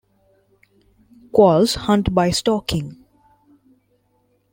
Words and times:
Quolls 1.31 1.75
hunt 1.75 2.11
by 2.15 2.31
stalking. 2.31 3.05